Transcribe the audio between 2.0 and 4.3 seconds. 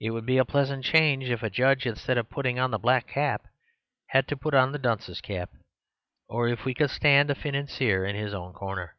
of putting on the black cap, had